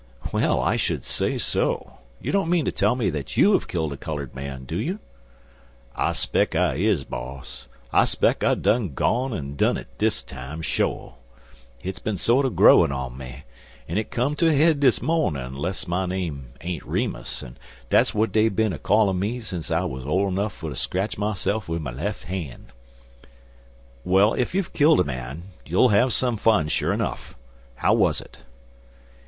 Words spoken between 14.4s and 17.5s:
a head dis mawnin', 'less my name ain't Remus,